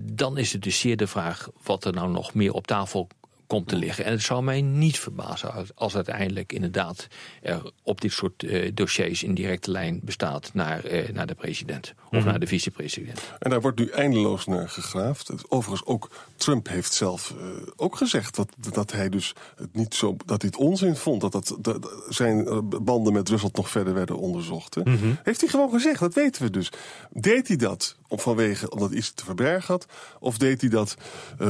dan 0.00 0.38
is 0.38 0.52
het 0.52 0.62
dus 0.62 0.80
zeer 0.80 0.96
de 0.96 1.06
vraag 1.06 1.48
wat 1.62 1.84
er 1.84 1.92
nou 1.92 2.10
nog 2.10 2.34
meer 2.34 2.52
op 2.52 2.66
tafel 2.66 3.08
komt 3.48 3.68
te 3.68 3.76
liggen. 3.76 4.04
En 4.04 4.12
het 4.12 4.22
zou 4.22 4.42
mij 4.42 4.60
niet 4.60 4.98
verbazen 4.98 5.66
als, 5.74 5.94
uiteindelijk 5.94 6.52
inderdaad 6.52 7.06
er 7.42 7.72
op 7.82 8.00
dit 8.00 8.12
soort 8.12 8.42
uh, 8.42 8.70
dossiers 8.74 9.22
in 9.22 9.34
directe 9.34 9.70
lijn 9.70 10.00
bestaat 10.02 10.50
naar, 10.54 10.92
uh, 10.92 11.08
naar 11.08 11.26
de 11.26 11.34
president 11.34 11.94
of 12.04 12.10
mm 12.10 12.18
-hmm. 12.18 12.28
naar 12.28 12.40
de 12.40 12.46
vicepresident. 12.46 13.20
En 13.38 13.50
daar 13.50 13.60
wordt 13.60 13.78
nu 13.78 13.88
eindeloos 13.88 14.46
naar 14.46 14.68
gegraafd. 14.68 15.32
Overigens 15.48 15.88
ook 15.88 16.10
Trump 16.36 16.68
heeft 16.68 16.92
zelf 16.92 17.34
uh, 17.40 17.46
ook 17.76 17.96
gezegd 17.96 18.36
dat, 18.36 18.48
dat 18.72 18.92
hij 18.92 19.08
dus 19.08 19.34
het 19.56 19.74
niet 19.74 19.94
zo 19.94 20.16
dat 20.26 20.42
hij 20.42 20.50
het 20.50 20.60
onzin 20.60 20.96
vond 20.96 21.20
dat, 21.20 21.32
dat, 21.32 21.56
dat 21.60 21.92
zijn 22.08 22.68
banden 22.82 23.12
met 23.12 23.28
Rusland 23.28 23.56
nog 23.56 23.70
verder 23.70 23.94
werden 23.94 24.18
onderzocht. 24.18 24.76
Mm 24.76 24.96
-hmm. 24.96 25.18
Heeft 25.22 25.40
hij 25.40 25.50
gewoon 25.50 25.70
gezegd, 25.70 26.00
dat 26.00 26.14
weten 26.14 26.42
we 26.42 26.50
dus. 26.50 26.72
Deed 27.10 27.48
hij 27.48 27.56
dat 27.56 27.96
om 28.08 28.18
vanwege 28.18 28.70
omdat 28.70 28.92
iets 28.92 29.12
te 29.12 29.24
verbergen 29.24 29.74
had, 29.74 29.86
of 30.20 30.38
deed 30.38 30.60
hij 30.60 30.70
dat 30.70 30.96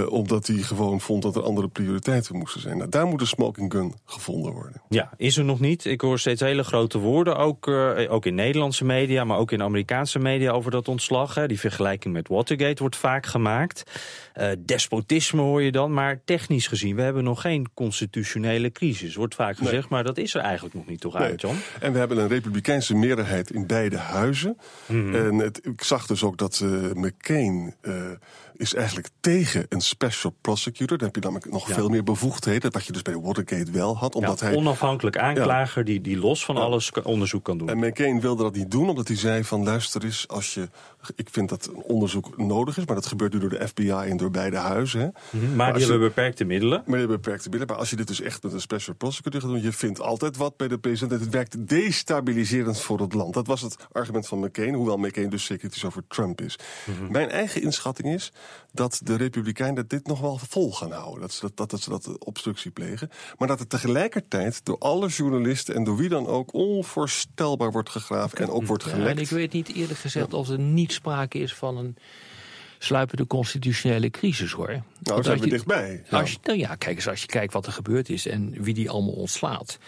omdat 0.09 0.47
hij 0.47 0.57
gewoon 0.57 1.01
vond 1.01 1.23
dat 1.23 1.37
er 1.37 1.43
andere 1.43 1.69
prioriteiten 1.69 2.37
moesten 2.37 2.61
zijn. 2.61 2.77
Nou, 2.77 2.91
daar 2.91 3.07
moet 3.07 3.21
een 3.21 3.27
smoking 3.27 3.73
gun 3.73 3.95
gevonden 4.05 4.53
worden. 4.53 4.83
Ja, 4.89 5.11
is 5.17 5.37
er 5.37 5.45
nog 5.45 5.61
niet. 5.61 5.85
Ik 5.85 6.01
hoor 6.01 6.19
steeds 6.19 6.41
hele 6.41 6.65
grote 6.65 6.99
woorden, 6.99 7.37
ook, 7.37 7.67
uh, 7.67 8.13
ook 8.13 8.27
in 8.27 8.35
Nederlandse 8.35 8.85
media, 8.85 9.25
maar 9.25 9.39
ook 9.39 9.53
in 9.53 9.63
Amerikaanse 9.63 10.19
media 10.19 10.51
over 10.51 10.71
dat 10.71 10.89
ontslag. 10.89 11.35
Hè. 11.35 11.47
Die 11.47 11.61
vergelijking 11.61 12.15
met 12.15 12.29
Watergate 12.29 12.83
wordt 12.83 12.97
vaak 12.97 13.27
gemaakt. 13.27 13.83
Uh, 14.39 14.51
despotisme 14.59 15.41
hoor 15.41 15.63
je 15.63 15.73
dan, 15.73 15.93
maar 15.93 16.21
technisch 16.25 16.67
gezien, 16.67 16.97
we 16.97 17.03
hebben 17.03 17.25
nog 17.25 17.41
geen 17.41 17.67
constitutionele 17.75 18.73
crisis. 18.73 19.15
Wordt 19.15 19.35
vaak 19.35 19.57
gezegd, 19.57 19.81
nee. 19.81 19.91
maar 19.91 20.05
dat 20.05 20.19
is 20.19 20.35
er 20.35 20.41
eigenlijk 20.41 20.75
nog 20.75 20.87
niet, 20.87 21.01
toch, 21.01 21.19
nee. 21.19 21.35
John? 21.35 21.57
En 21.81 21.93
we 21.93 21.99
hebben 21.99 22.19
een 22.19 22.29
republikeinse 22.29 22.95
meerderheid 22.95 23.51
in 23.51 23.67
beide 23.67 23.97
huizen. 23.97 24.57
Mhm. 24.87 25.15
En 25.15 25.35
het, 25.35 25.67
ik 25.67 25.83
zag 25.83 26.07
dus 26.07 26.23
ook 26.23 26.37
dat 26.39 26.49
dat 26.49 26.61
uh, 26.61 26.93
McCain 26.93 27.75
uh, 27.83 27.95
is 28.59 28.75
eigenlijk 28.75 29.09
tegen 29.21 29.67
een 29.69 29.81
special 29.81 30.35
prosecutor. 30.41 30.99
Dan 30.99 31.07
heb 31.07 31.17
je 31.17 31.23
namelijk 31.23 31.53
nog 31.53 31.69
veel 31.69 31.89
meer 31.89 32.05
bevoegdheden. 32.05 32.73
Wat 32.73 32.87
je 32.87 32.93
dus 32.93 33.03
bij 33.03 33.17
Watergate 33.17 33.71
wel 33.71 33.97
had. 33.97 34.15
Omdat 34.15 34.41
ja, 34.41 34.47
hij, 34.47 34.57
onafhankelijk 34.57 35.19
aanklager 35.19 35.85
die, 35.85 36.01
die 36.01 36.19
los 36.19 36.45
van 36.45 36.57
alles 36.57 36.93
onderzoek 37.03 37.45
kan 37.45 37.59
doen. 37.59 37.69
En 37.69 37.79
McCain 37.79 38.21
wilde 38.21 38.43
dat 38.43 38.55
niet 38.55 38.71
doen, 38.71 38.89
omdat 38.89 39.09
hij 39.09 39.17
zei 39.17 39.45
van 39.45 39.65
luister 39.65 40.05
eens, 40.05 40.29
als 40.29 40.55
je. 40.55 40.69
Ik 41.15 41.29
vind 41.31 41.49
dat 41.49 41.67
een 41.67 41.83
onderzoek 41.83 42.39
nodig 42.39 42.79
is, 42.79 42.85
maar 42.85 42.95
dat 42.95 43.07
gebeurt 43.07 43.33
nu 43.33 43.39
door 43.39 43.49
de 43.49 43.69
FBI 43.69 43.91
en 43.91 44.17
door 44.17 44.31
beide 44.31 44.57
huizen. 44.57 45.01
Hè. 45.01 45.07
Mm 45.07 45.13
-hmm, 45.31 45.49
maar, 45.49 45.57
maar 45.57 45.73
die 45.73 45.89
hebben 45.89 46.09
beperkte 46.09 46.45
middelen. 46.45 46.77
Maar 46.77 46.87
die 46.87 46.97
hebben 46.97 47.17
beperkte 47.17 47.49
middelen. 47.49 47.69
Maar 47.69 47.79
als 47.79 47.91
je 47.91 47.97
dit 47.97 48.07
dus 48.07 48.21
echt 48.21 48.43
met 48.43 48.53
een 48.53 48.61
special 48.61 48.95
prosecutor 48.97 49.41
gaat 49.41 49.51
doen, 49.51 49.63
je 49.63 49.73
vindt 49.73 50.01
altijd 50.01 50.37
wat 50.37 50.57
bij 50.57 50.69
de 50.69 50.79
president. 50.79 51.21
Het 51.21 51.31
werkt 51.31 51.69
destabiliserend 51.69 52.81
voor 52.81 53.01
het 53.01 53.15
land. 53.15 53.35
Dat 53.35 53.47
was 53.47 53.61
het 53.61 53.77
argument 53.93 54.27
van 54.27 54.39
McCain, 54.39 54.75
hoewel 54.75 54.97
McCain 54.97 55.31
dus 55.31 55.45
zeker 55.45 55.59
kritisch 55.59 55.85
over 55.85 56.03
Trump 56.09 56.41
is. 56.41 56.59
Mm 56.85 56.95
-hmm. 56.95 57.13
Mijn 57.13 57.31
eigen 57.31 57.63
inschatting 57.63 58.15
is 58.15 58.33
dat 58.73 59.01
de 59.03 59.17
Republikeinen 59.17 59.89
dit 59.89 60.07
nog 60.07 60.21
wel 60.21 60.39
vol 60.49 60.73
gaan 60.73 60.93
houden. 60.93 61.21
Dat 61.21 61.33
ze 61.33 61.41
dat, 61.41 61.57
dat, 61.57 61.71
dat, 61.71 61.81
ze 61.81 61.91
dat 61.91 62.19
obstructie 62.19 62.71
plegen. 62.71 63.11
Maar 63.39 63.49
dat 63.49 63.59
het 63.59 63.71
tegelijkertijd 63.71 64.65
door 64.65 64.79
alle 64.79 65.09
journalisten 65.09 65.75
en 65.75 65.85
door 65.85 65.97
wie 65.97 66.09
dan 66.09 66.27
ook 66.27 66.53
onvoorstelbaar 66.53 67.73
wordt 67.73 67.91
gegraven 67.91 68.39
en 68.39 68.51
ook 68.51 68.67
wordt 68.67 68.85
gelekt. 68.85 69.17
En 69.17 69.23
ik 69.23 69.29
weet 69.29 69.53
niet 69.53 69.75
eerlijk 69.75 69.99
gezegd 69.99 70.35
of 70.35 70.49
er 70.49 70.59
niet 70.59 70.93
sprake 70.93 71.39
is 71.39 71.55
van 71.55 71.77
een 71.77 71.97
sluipende 72.79 73.27
constitutionele 73.27 74.11
crisis 74.11 74.53
hoor. 74.53 74.83
Nou, 75.01 75.23
zijn 75.23 75.39
we 75.39 75.45
je, 75.45 75.51
dichtbij. 75.51 76.03
Als 76.11 76.31
je, 76.31 76.39
nou 76.43 76.59
ja, 76.59 76.75
kijk 76.75 76.97
eens, 76.97 77.09
als 77.09 77.21
je 77.21 77.27
kijkt 77.27 77.53
wat 77.53 77.67
er 77.67 77.73
gebeurd 77.73 78.09
is 78.09 78.27
en 78.27 78.63
wie 78.63 78.75
die 78.75 78.91
allemaal 78.91 79.15
ontslaat. 79.15 79.79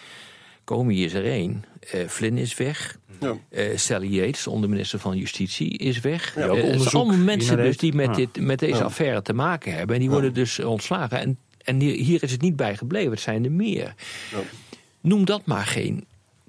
Comey 0.71 0.97
is 0.97 1.13
er 1.13 1.25
één. 1.25 1.65
Uh, 1.95 2.07
Flynn 2.09 2.37
is 2.39 2.55
weg. 2.57 2.99
Ja. 3.21 3.37
Uh, 3.51 3.77
Sally 3.77 4.07
Yates, 4.07 4.47
onderminister 4.47 4.99
van 4.99 5.17
Justitie, 5.17 5.79
is 5.79 6.01
weg. 6.01 6.35
Ja, 6.37 6.47
uh, 6.47 6.63
het 6.63 6.83
zijn 6.83 6.95
allemaal 6.95 7.17
mensen 7.17 7.57
dus 7.57 7.77
die 7.77 7.93
met, 7.95 8.07
Ja. 8.07 8.13
dit, 8.13 8.41
met 8.41 8.59
deze 8.59 8.77
Ja. 8.77 8.83
affaire 8.85 9.23
te 9.23 9.33
maken 9.33 9.75
hebben. 9.75 9.95
En 9.95 10.01
die 10.01 10.11
worden 10.11 10.35
dus 10.35 10.59
ontslagen. 10.59 11.19
En, 11.21 11.39
en 11.65 11.81
hier, 11.81 11.95
hier 11.95 12.23
is 12.23 12.33
het 12.33 12.41
niet 12.41 12.57
bij 12.57 12.77
gebleven. 12.77 13.11
Het 13.11 13.21
zijn 13.21 13.45
er 13.45 13.53
meer. 13.53 13.95
Ja. 14.31 14.39
Noem 15.01 15.25
dat 15.25 15.47
maar 15.47 15.67
geen 15.67 16.05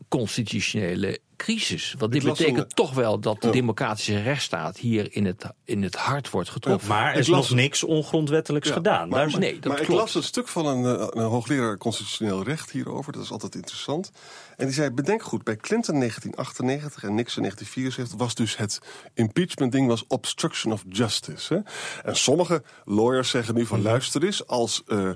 constitutionele 0.08 1.20
crisis. 1.42 1.96
Want 1.98 2.12
dit 2.12 2.24
betekent 2.24 2.58
een- 2.58 2.68
toch 2.68 2.94
wel 2.94 3.20
dat 3.20 3.42
de 3.42 3.50
democratische 3.50 4.22
rechtsstaat 4.22 4.78
hier 4.78 5.08
in 5.16 5.26
het, 5.26 5.46
in 5.66 5.84
het 5.84 5.96
hart 5.96 6.30
wordt 6.30 6.50
getroffen. 6.50 6.90
Maar 6.90 7.14
er 7.14 7.20
is 7.20 7.28
las- 7.28 7.50
nog 7.50 7.58
niks 7.60 7.84
ongrondwettelijks 7.84 8.68
Ja, 8.68 8.74
gedaan. 8.74 9.10
maar- 9.10 9.18
Daar 9.20 9.28
is- 9.28 9.36
nee, 9.36 9.60
dat 9.60 9.72
maar 9.72 9.82
ik 9.82 9.88
las 9.88 10.16
een 10.16 10.24
stuk 10.24 10.48
van 10.48 10.66
een, 10.66 11.00
eh, 11.00 11.08
een 11.10 11.24
hoogleraar 11.30 11.78
constitutioneel 11.78 12.44
recht 12.44 12.72
hierover. 12.72 13.14
Dat 13.14 13.24
is 13.24 13.32
altijd 13.32 13.56
interessant. 13.56 14.12
En 14.58 14.66
die 14.66 14.76
zei: 14.76 14.90
Bedenk 14.92 15.24
goed, 15.24 15.44
bij 15.44 15.56
Clinton 15.58 15.98
1998 16.00 17.04
en 17.04 17.16
Nixon 17.16 17.42
1974 17.42 18.18
was 18.18 18.36
dus 18.36 18.58
het 18.58 18.80
impeachment-ding 19.14 19.88
was 19.88 20.04
obstruction 20.08 20.74
of 20.74 20.84
justice. 20.90 21.54
Hè? 21.54 21.60
En 22.10 22.16
sommige 22.16 22.64
lawyers 22.86 23.30
zeggen 23.30 23.56
nu 23.56 23.66
van: 23.66 23.78
Mhm. 23.80 23.88
luister 23.88 24.24
eens, 24.24 24.48
als. 24.48 24.84
eh, 24.88 25.10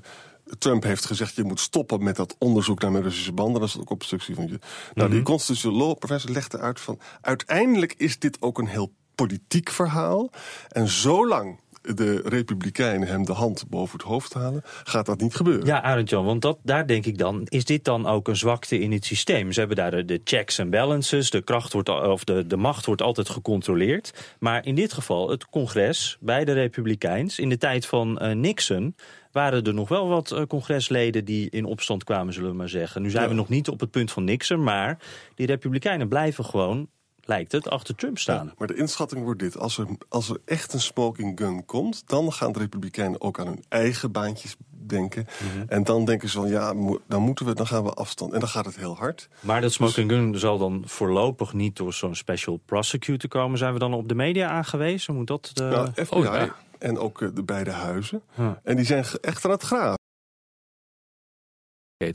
Trump 0.57 0.83
heeft 0.83 1.05
gezegd: 1.05 1.35
je 1.35 1.43
moet 1.43 1.59
stoppen 1.59 2.03
met 2.03 2.15
dat 2.15 2.35
onderzoek 2.39 2.81
naar 2.81 2.91
mijn 2.91 3.03
Russische 3.03 3.31
banden. 3.33 3.53
Dan 3.59 3.63
is 3.63 3.71
dat 3.73 3.81
ook 3.81 3.89
obstructie 3.89 4.35
van 4.35 4.47
je. 4.47 4.59
Nou, 4.93 5.07
Mhm. 5.07 5.11
die 5.17 5.21
constitutional 5.25 5.77
law 5.87 5.97
professor 5.97 6.31
legde 6.31 6.57
uit 6.59 6.79
van. 6.79 6.99
Uiteindelijk 7.21 7.93
is 7.97 8.19
dit 8.19 8.41
ook 8.41 8.57
een 8.57 8.67
heel 8.67 8.91
politiek 9.15 9.69
verhaal. 9.69 10.29
En 10.69 10.87
zolang 10.87 11.59
de 11.93 12.21
Republikeinen 12.25 13.07
hem 13.07 13.25
de 13.25 13.33
hand 13.33 13.65
boven 13.69 13.97
het 13.97 14.07
hoofd 14.07 14.33
halen, 14.33 14.61
gaat 14.83 15.05
dat 15.05 15.21
niet 15.21 15.35
gebeuren. 15.35 15.65
Ja, 15.65 15.81
Arend 15.81 16.09
Jan, 16.09 16.25
want 16.25 16.41
dat, 16.41 16.57
daar 16.63 16.87
denk 16.87 17.05
ik 17.05 17.17
dan, 17.17 17.41
is 17.45 17.65
dit 17.65 17.83
dan 17.83 18.07
ook 18.07 18.27
een 18.27 18.35
zwakte 18.35 18.79
in 18.79 18.91
het 18.91 19.05
systeem? 19.05 19.51
Ze 19.51 19.59
hebben 19.59 19.77
daar 19.77 19.91
de, 19.91 20.05
de 20.05 20.21
checks 20.23 20.57
en 20.57 20.69
balances, 20.69 21.29
de, 21.29 21.41
kracht 21.41 21.73
wordt, 21.73 21.89
of 21.89 22.23
de, 22.23 22.47
de 22.47 22.57
macht 22.57 22.85
wordt 22.85 23.01
altijd 23.01 23.29
gecontroleerd. 23.29 24.35
Maar 24.39 24.65
in 24.65 24.75
dit 24.75 24.93
geval, 24.93 25.29
het 25.29 25.49
congres 25.49 26.17
bij 26.19 26.45
de 26.45 26.53
Republikeins, 26.53 27.39
in 27.39 27.49
de 27.49 27.57
tijd 27.57 27.85
van 27.85 28.19
eh, 28.19 28.35
Nixon, 28.35 28.95
waren 29.31 29.63
er 29.63 29.73
nog 29.73 29.89
wel 29.89 30.07
wat 30.07 30.31
eh, 30.31 30.41
congresleden 30.47 31.25
die 31.25 31.49
in 31.49 31.65
opstand 31.65 32.03
kwamen, 32.03 32.33
zullen 32.33 32.49
we 32.49 32.55
maar 32.55 32.69
zeggen. 32.69 33.01
Nu 33.01 33.09
zijn 33.09 33.23
Ja. 33.23 33.29
we 33.29 33.35
nog 33.35 33.49
niet 33.49 33.69
op 33.69 33.79
het 33.79 33.91
punt 33.91 34.11
van 34.11 34.23
Nixon, 34.23 34.63
maar 34.63 34.97
die 35.35 35.45
Republikeinen 35.47 36.07
blijven 36.07 36.45
gewoon, 36.45 36.87
lijkt 37.25 37.51
het, 37.51 37.69
achter 37.69 37.95
Trump 37.95 38.17
staan. 38.17 38.45
Ja, 38.45 38.53
maar 38.57 38.67
de 38.67 38.75
inschatting 38.75 39.23
wordt 39.23 39.39
dit. 39.39 39.57
Als 39.57 39.77
er, 39.77 39.87
als 40.09 40.29
er 40.29 40.37
echt 40.45 40.73
een 40.73 40.81
smoking 40.81 41.39
gun 41.39 41.65
komt, 41.65 42.07
dan 42.07 42.33
gaan 42.33 42.51
de 42.51 42.59
Republikeinen 42.59 43.21
ook 43.21 43.39
aan 43.39 43.47
hun 43.47 43.63
eigen 43.69 44.11
baantjes 44.11 44.55
denken. 44.87 45.25
Mhm. 45.53 45.65
En 45.67 45.83
dan 45.83 46.05
denken 46.05 46.29
ze 46.29 46.37
van 46.37 46.49
ja, 46.49 46.73
mo- 46.73 47.01
dan 47.07 47.21
moeten 47.21 47.45
we, 47.45 47.53
dan 47.53 47.67
gaan 47.67 47.83
we 47.83 47.91
afstand. 47.91 48.33
En 48.33 48.39
dan 48.39 48.49
gaat 48.49 48.65
het 48.65 48.75
heel 48.75 48.95
hard. 48.95 49.29
Maar 49.39 49.61
dat 49.61 49.71
smoking 49.71 50.11
gun 50.11 50.39
zal 50.39 50.57
dan 50.57 50.83
voorlopig 50.85 51.53
niet 51.53 51.75
door 51.75 51.93
zo'n 51.93 52.15
special 52.15 52.57
prosecutor 52.65 53.29
komen. 53.29 53.57
Zijn 53.57 53.73
we 53.73 53.79
dan 53.79 53.93
op 53.93 54.07
de 54.07 54.15
media 54.15 54.49
aangewezen? 54.49 55.15
Moet 55.15 55.27
dat 55.27 55.51
de... 55.53 55.63
nou, 55.63 55.91
FBI 55.91 56.17
oh 56.17 56.23
ja. 56.23 56.55
en 56.79 56.97
ook 56.97 57.21
eh, 57.21 57.29
de 57.33 57.43
beide 57.43 57.71
huizen. 57.71 58.21
En 58.63 58.75
die 58.75 58.85
zijn 58.85 59.05
echt 59.21 59.45
aan 59.45 59.51
het 59.51 59.63
graven. 59.63 60.03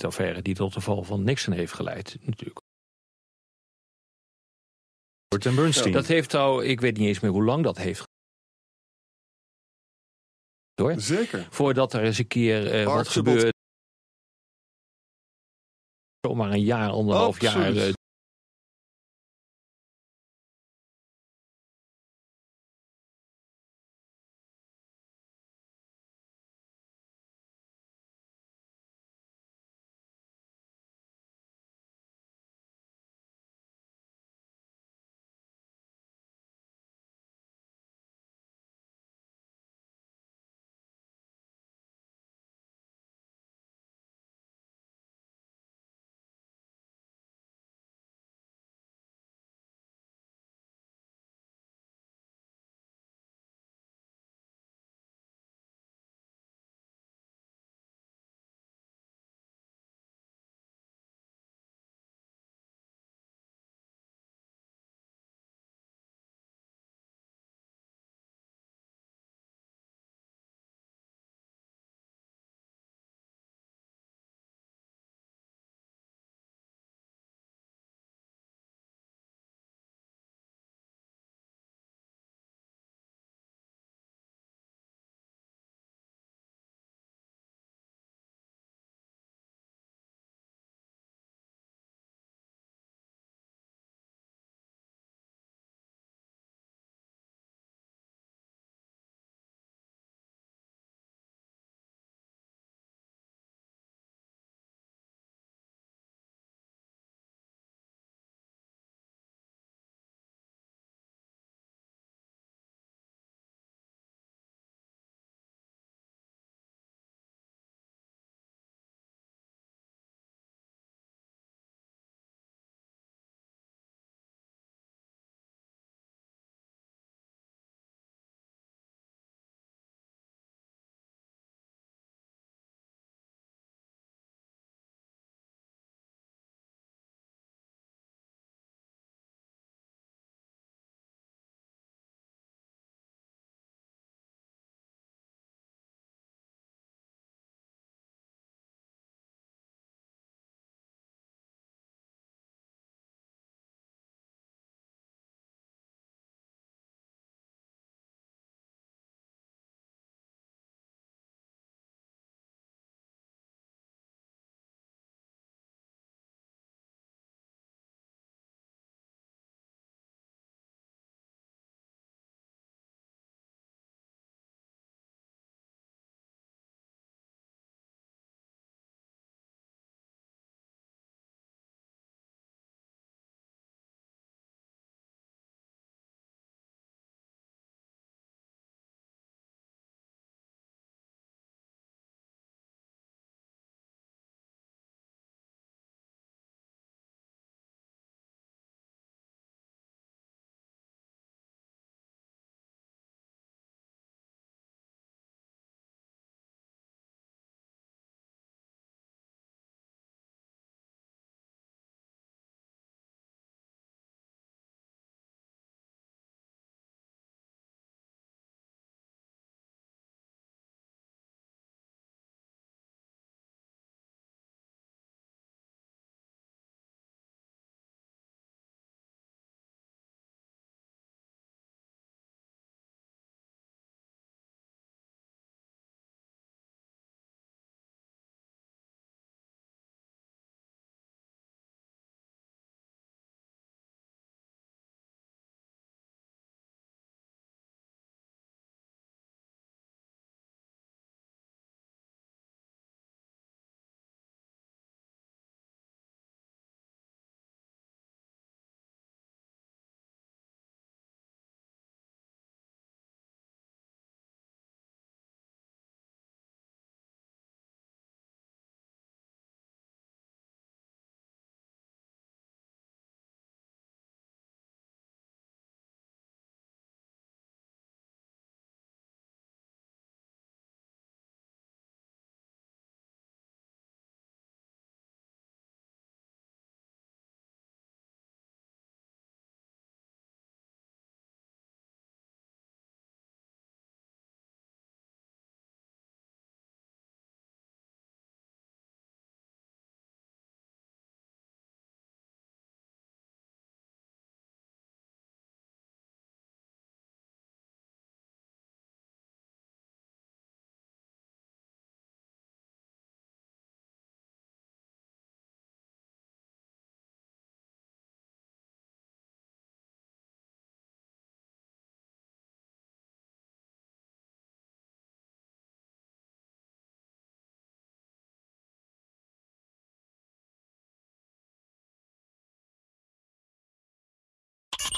Affaire 0.07 0.43
die 0.43 0.55
tot 0.55 0.75
de 0.75 0.81
val 0.81 1.02
van 1.02 1.25
Nixon 1.25 1.52
heeft 1.52 1.73
geleid. 1.73 2.17
Natuurlijk. 2.21 2.61
En 5.38 5.54
Bernstein. 5.54 5.92
Dat 5.92 6.06
heeft 6.06 6.34
al, 6.34 6.62
ik 6.62 6.80
weet 6.80 6.96
niet 6.96 7.06
eens 7.06 7.20
meer 7.20 7.30
hoe 7.30 7.44
lang 7.44 7.64
dat 7.64 7.76
heeft. 7.76 8.08
Hoor. 10.75 11.00
Zeker. 11.00 11.46
Voordat 11.50 11.92
er 11.92 12.02
eens 12.02 12.18
een 12.18 12.26
keer 12.26 12.72
eh, 12.72 12.84
wat 12.84 13.08
gebeurt. 13.08 13.54
Zomaar 16.20 16.50
een 16.50 16.62
jaar, 16.62 16.90
anderhalf 16.90 17.40
jaar. 17.40 17.92